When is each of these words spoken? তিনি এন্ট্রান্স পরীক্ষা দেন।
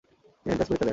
তিনি 0.41 0.49
এন্ট্রান্স 0.51 0.69
পরীক্ষা 0.69 0.85
দেন। 0.87 0.89